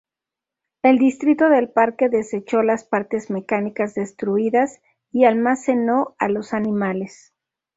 [0.81, 4.81] El distrito del parque desechó las partes mecánicas destruidas
[5.11, 7.35] y almacenó a los animales.